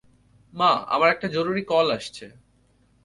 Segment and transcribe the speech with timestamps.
[0.53, 2.25] মা, আমার একটা জরুরী কল আসছে।